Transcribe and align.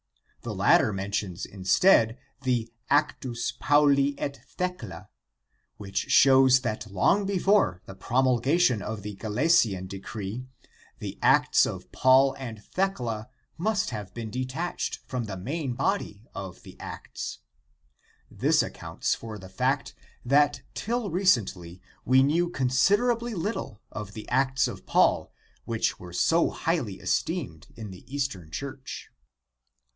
The 0.41 0.55
latter 0.55 0.91
mentions 0.91 1.45
instead 1.45 2.17
the 2.41 2.73
Actus 2.89 3.51
Pauli 3.51 4.15
et 4.17 4.39
Thcclce, 4.57 5.07
which 5.77 6.09
shows 6.09 6.61
that 6.61 6.89
long 6.91 7.27
before 7.27 7.83
the 7.85 7.93
promulgation 7.93 8.81
of 8.81 9.03
the 9.03 9.15
Gelasian 9.17 9.85
decree 9.87 10.47
the 10.97 11.19
Acts 11.21 11.67
of 11.67 11.91
Paul 11.91 12.33
and 12.39 12.63
Thecla 12.65 13.29
must 13.59 13.91
have 13.91 14.11
been 14.15 14.31
de 14.31 14.43
tached 14.43 14.97
from 15.05 15.25
the 15.25 15.37
main 15.37 15.73
body 15.75 16.25
of 16.33 16.63
the" 16.63 16.75
Acts." 16.79 17.37
This 18.31 18.63
accounts 18.63 19.13
for 19.13 19.37
the 19.37 19.49
fact 19.49 19.93
that 20.25 20.63
till 20.73 21.11
recently 21.11 21.79
we 22.03 22.23
knew 22.23 22.49
considerably 22.49 23.35
little 23.35 23.79
of 23.91 24.13
the 24.13 24.27
Acts 24.29 24.67
of 24.67 24.87
Paul 24.87 25.31
which 25.65 25.99
were 25.99 26.13
so 26.13 26.49
highly 26.49 26.95
esteemed 26.99 27.67
in 27.75 27.91
the 27.91 28.11
Eastern 28.11 28.49
Church. 28.49 29.11